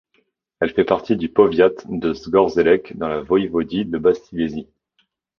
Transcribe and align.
Elle 0.59 0.71
fait 0.73 0.83
partie 0.83 1.15
du 1.15 1.29
powiat 1.29 1.69
de 1.87 2.11
Zgorzelec 2.15 2.97
dans 2.97 3.07
la 3.07 3.21
voïvodie 3.21 3.85
de 3.85 3.99
Basse-Silésie. 3.99 4.67